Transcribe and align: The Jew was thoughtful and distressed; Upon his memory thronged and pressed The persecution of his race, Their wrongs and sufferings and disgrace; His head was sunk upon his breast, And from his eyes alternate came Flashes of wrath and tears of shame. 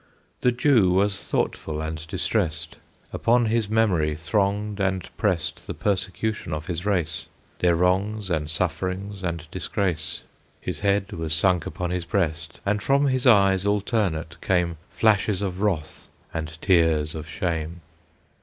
The 0.39 0.51
Jew 0.51 0.89
was 0.89 1.29
thoughtful 1.29 1.79
and 1.79 2.07
distressed; 2.07 2.77
Upon 3.13 3.45
his 3.45 3.69
memory 3.69 4.15
thronged 4.15 4.79
and 4.79 5.07
pressed 5.15 5.67
The 5.67 5.75
persecution 5.75 6.55
of 6.55 6.65
his 6.65 6.87
race, 6.87 7.27
Their 7.59 7.75
wrongs 7.75 8.31
and 8.31 8.49
sufferings 8.49 9.21
and 9.21 9.45
disgrace; 9.51 10.23
His 10.59 10.79
head 10.79 11.11
was 11.11 11.35
sunk 11.35 11.67
upon 11.67 11.91
his 11.91 12.05
breast, 12.05 12.61
And 12.65 12.81
from 12.81 13.09
his 13.09 13.27
eyes 13.27 13.63
alternate 13.63 14.41
came 14.41 14.77
Flashes 14.89 15.39
of 15.43 15.61
wrath 15.61 16.07
and 16.33 16.59
tears 16.63 17.13
of 17.13 17.29
shame. 17.29 17.81